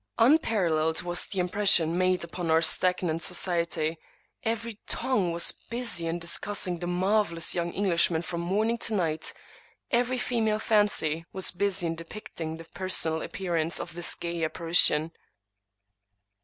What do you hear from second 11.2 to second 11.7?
was